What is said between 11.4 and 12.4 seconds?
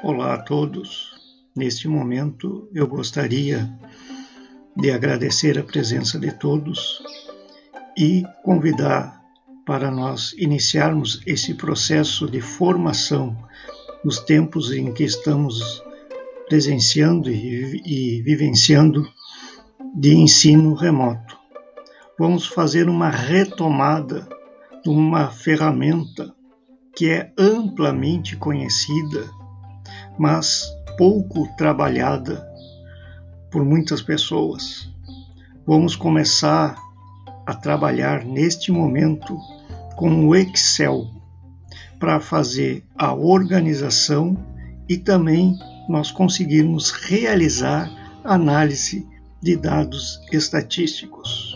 processo de